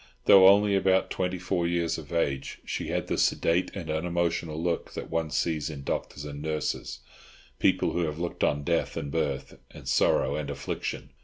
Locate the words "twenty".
1.11-1.37